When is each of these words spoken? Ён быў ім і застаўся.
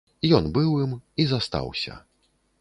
Ён 0.37 0.47
быў 0.55 0.71
ім 0.85 0.95
і 1.25 1.27
застаўся. 1.33 1.99